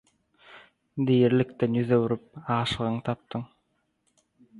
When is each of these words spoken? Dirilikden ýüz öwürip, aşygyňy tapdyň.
Dirilikden 1.09 1.77
ýüz 1.81 1.93
öwürip, 1.97 2.23
aşygyňy 2.55 3.05
tapdyň. 3.11 3.45